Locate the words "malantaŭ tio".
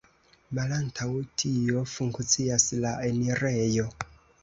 0.59-1.85